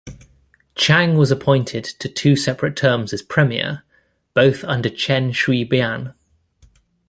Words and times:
Chang 0.73 1.15
was 1.15 1.29
appointed 1.29 1.83
to 1.83 2.09
two 2.09 2.35
separate 2.35 2.75
terms 2.75 3.13
as 3.13 3.21
Premier, 3.21 3.83
both 4.33 4.63
under 4.63 4.89
Chen 4.89 5.31
Shui-bian. 5.31 6.15